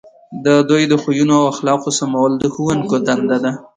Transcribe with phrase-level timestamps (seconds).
[0.45, 3.51] د دوی د خویونو او اخلاقو سمول د ښوونکو دنده ده.